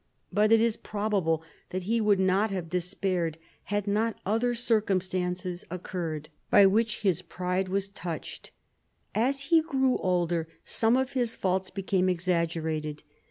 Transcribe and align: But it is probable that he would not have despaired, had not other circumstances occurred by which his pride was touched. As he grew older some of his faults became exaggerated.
But 0.33 0.51
it 0.51 0.59
is 0.59 0.77
probable 0.77 1.43
that 1.69 1.83
he 1.83 2.01
would 2.01 2.19
not 2.19 2.49
have 2.49 2.71
despaired, 2.71 3.37
had 3.65 3.85
not 3.85 4.17
other 4.25 4.55
circumstances 4.55 5.63
occurred 5.69 6.29
by 6.49 6.65
which 6.65 7.01
his 7.01 7.21
pride 7.21 7.69
was 7.69 7.87
touched. 7.87 8.49
As 9.13 9.41
he 9.41 9.61
grew 9.61 9.99
older 9.99 10.47
some 10.63 10.97
of 10.97 11.11
his 11.13 11.35
faults 11.35 11.69
became 11.69 12.09
exaggerated. 12.09 13.03